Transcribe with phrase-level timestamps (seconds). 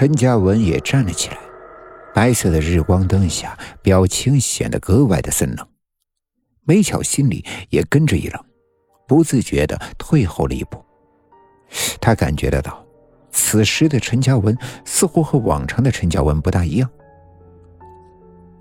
[0.00, 1.36] 陈嘉文也站了起来，
[2.14, 5.68] 白色的日光灯下，表情显得格外的森冷。
[6.62, 8.42] 梅巧心里也跟着一冷，
[9.06, 10.82] 不自觉的退后了一步。
[12.00, 12.82] 他感觉得到，
[13.30, 16.88] 此时的陈嘉文似乎和往常的陈嘉文不大一样。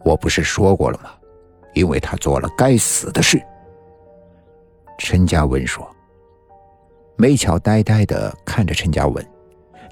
[0.03, 1.09] 我不是说过了吗？
[1.73, 3.41] 因为他做了该死的事。
[4.97, 5.89] 陈嘉文说。
[7.15, 9.25] 梅巧呆呆的看着陈嘉文。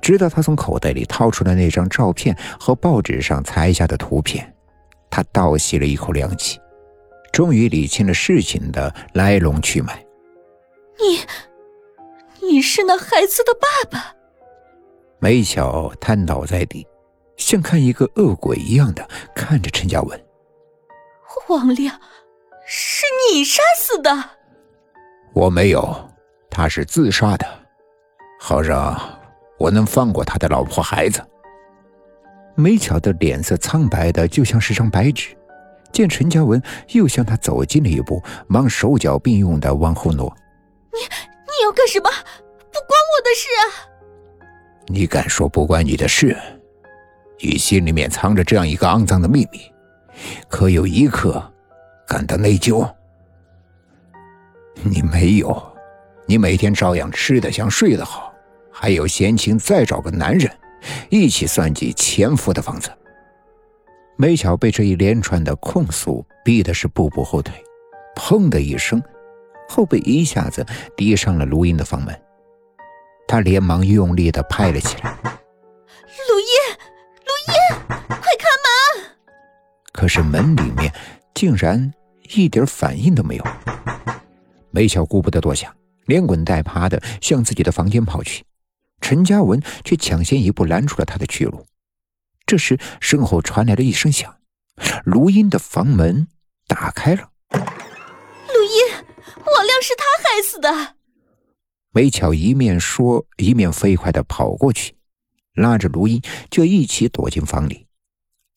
[0.08, 4.56] 直到他从口袋里掏出了那张照片和报纸上裁下的图片，
[5.10, 6.58] 他倒吸了一口凉气，
[7.34, 10.02] 终于理清了事情的来龙去脉。
[10.98, 11.20] 你，
[12.42, 14.16] 你是那孩子的爸爸？
[15.20, 16.88] 梅巧瘫倒在地，
[17.36, 20.26] 像看一个恶鬼一样的看着陈嘉文。
[21.50, 22.00] 王亮，
[22.66, 24.30] 是你杀死的？
[25.34, 26.10] 我没有，
[26.50, 27.46] 他是自杀的，
[28.40, 29.17] 好让。
[29.58, 31.24] 我能放过他的老婆孩子。
[32.56, 35.38] 梅巧的脸色苍白的就像是张白纸，
[35.92, 40.36] 见陈嘉文又向他走近了一步，忙手脚并用的往后挪。
[40.92, 42.10] 你你要干什么？
[42.10, 43.66] 不关我的事啊！
[44.88, 46.36] 你敢说不关你的事？
[47.40, 49.60] 你心里面藏着这样一个肮脏的秘密，
[50.48, 51.54] 可有一刻
[52.08, 52.90] 感到内疚？
[54.82, 55.78] 你没有，
[56.26, 58.34] 你每天照样吃得香，睡得好。
[58.80, 60.56] 还有闲情再找个男人，
[61.10, 62.92] 一起算计前夫的房子。
[64.16, 67.56] 梅巧被这一连串的控诉逼的是步步后退，
[68.16, 69.02] 砰的一声，
[69.68, 70.64] 后背一下子
[70.96, 72.16] 抵上了卢英的房门，
[73.28, 76.78] 他连忙用力的拍了起来：“卢英，
[77.26, 78.46] 卢英，快开
[79.02, 79.10] 门！”
[79.92, 80.94] 可是门里面
[81.34, 81.92] 竟然
[82.36, 83.44] 一点反应都没有。
[84.70, 88.44] 梅巧顾不得多想，连滚带爬的向自己的房间跑去。
[89.02, 91.66] 陈嘉文却抢先一步拦住了他的去路。
[92.46, 94.38] 这时，身后传来了一声响，
[95.04, 96.28] 卢英的房门
[96.68, 97.30] 打开了。
[97.52, 99.06] 卢英，
[99.46, 100.96] 王亮是他害死的。
[101.92, 104.96] 梅巧一面说，一面飞快的跑过去，
[105.56, 107.88] 拉着卢英就一起躲进房里。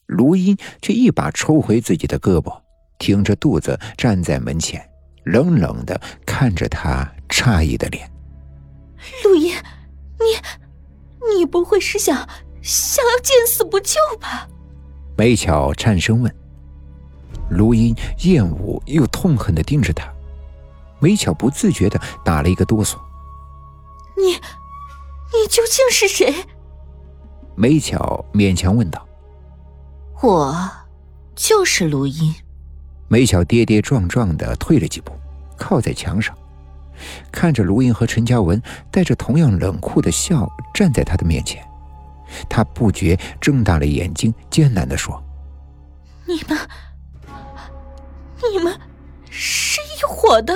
[0.06, 2.60] 卢英却一把抽回自己的胳膊，
[2.98, 4.88] 挺着肚子站在门前，
[5.24, 8.10] 冷冷的看着他诧异的脸。
[11.50, 12.16] 不会是想
[12.62, 14.48] 想要见死不救吧？
[15.16, 16.34] 梅巧颤声问。
[17.50, 20.08] 卢英厌恶又痛恨的盯着他，
[21.00, 22.96] 梅巧不自觉的打了一个哆嗦。
[24.16, 26.32] 你，你究竟是谁？
[27.56, 29.04] 梅巧勉强问道。
[30.22, 30.70] 我，
[31.34, 32.32] 就是卢英。
[33.08, 35.12] 梅巧跌跌撞撞的退了几步，
[35.56, 36.36] 靠在墙上。
[37.30, 41.62] 看着卢英和陈嘉文带着同样冷酷的笑站在他的面前，
[42.48, 45.22] 他不觉睁大了眼睛，艰难的说
[46.26, 46.58] ：“你们，
[48.52, 48.78] 你们
[49.28, 50.54] 是一伙的？”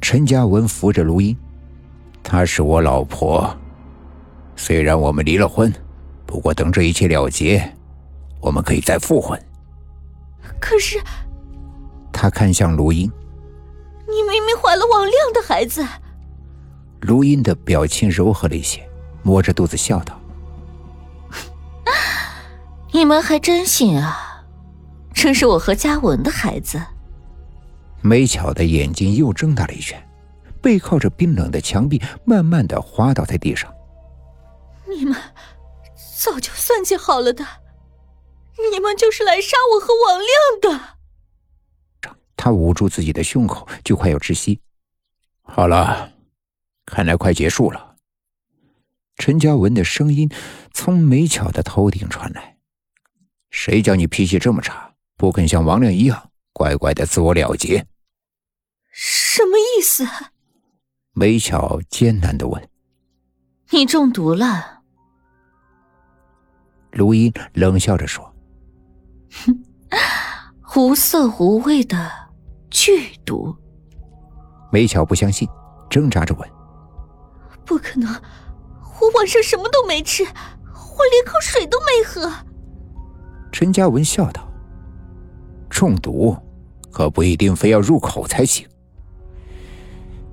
[0.00, 1.36] 陈嘉文扶着卢英
[2.22, 3.56] ：“她是我老婆，
[4.54, 5.72] 虽然我们离了婚，
[6.24, 7.74] 不过等这一切了结，
[8.40, 9.40] 我们可以再复婚。”
[10.60, 10.98] 可是，
[12.12, 13.10] 他看向卢英。
[14.36, 15.82] 你明明怀了王亮的孩子。
[17.00, 18.86] 卢英的表情柔和了一些，
[19.22, 20.20] 摸着肚子笑道
[22.92, 24.44] ：“你们还真信啊，
[25.14, 26.78] 这是我和嘉文的孩子。”
[28.04, 30.06] 梅巧的眼睛又睁大了一圈，
[30.60, 33.72] 背靠着冰冷的墙壁，慢慢的滑倒在地上。
[34.86, 35.16] 你们
[36.18, 37.42] 早就算计好了的，
[38.70, 40.95] 你们就是来杀我和王亮的。
[42.46, 44.60] 他捂住自己的胸口，就快要窒息。
[45.42, 46.12] 好了，
[46.84, 47.96] 看来快结束了。
[49.16, 50.30] 陈嘉文的声音
[50.72, 52.56] 从梅巧的头顶传来
[53.50, 57.84] ：“谁叫你脾气这么差，不肯像王亮一样乖乖的自我了结？”
[58.94, 60.06] 什么意思？
[61.14, 62.70] 梅巧艰难的问
[63.74, 64.82] ：“你中毒了？”
[66.94, 68.32] 卢英冷笑着说
[69.44, 69.64] ：“哼，
[70.76, 72.24] 无色无味的。”
[72.78, 73.56] 剧毒，
[74.70, 75.48] 梅巧不相信，
[75.88, 76.46] 挣扎着问
[77.64, 78.06] ：“不可能，
[79.00, 82.30] 我晚上什么都没吃，我连口水都没喝。”
[83.50, 84.46] 陈嘉文笑道
[85.70, 86.36] ：“中毒
[86.92, 88.68] 可不一定非要入口才行。”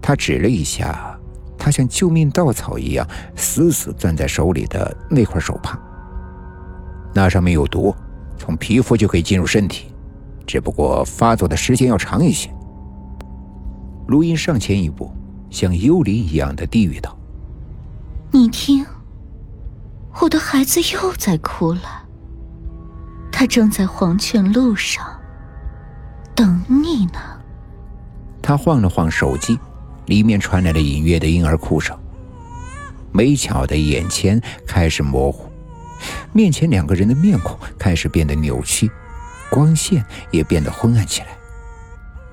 [0.02, 1.18] 他指了一下
[1.58, 3.08] 他像救命稻草一样
[3.38, 5.80] 死死攥在手里的那块手帕，
[7.14, 7.96] 那上面有毒，
[8.38, 9.93] 从皮肤就可以进入身体。
[10.46, 12.50] 只不过发作的时间要长一些。
[14.08, 15.12] 卢音上前一步，
[15.50, 17.18] 像幽灵一样的低语道
[18.32, 18.86] ：“你听，
[20.22, 22.06] 我的孩子又在哭了，
[23.32, 25.06] 他正在黄泉路上
[26.36, 27.20] 等你呢。
[28.42, 29.58] 他晃了晃手机，
[30.08, 31.98] 里面传来了隐约的婴儿哭声。
[33.14, 35.50] 美巧的眼前开始模糊，
[36.34, 38.92] 面前两个人的面孔开始变得扭曲，
[39.54, 41.28] 光线也变得昏暗起来。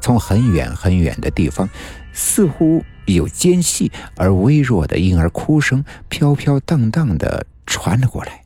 [0.01, 1.69] 从很远很远的地方，
[2.15, 8.43] 似乎有尖细而微弱的婴儿哭声飘飘荡荡的传了过来，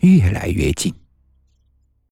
[0.00, 0.92] 越来越近。